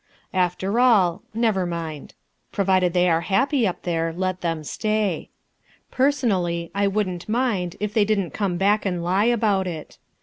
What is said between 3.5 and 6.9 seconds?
up there, let them stay. Personally, I